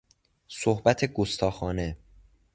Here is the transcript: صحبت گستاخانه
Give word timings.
صحبت 0.47 1.13
گستاخانه 1.13 1.97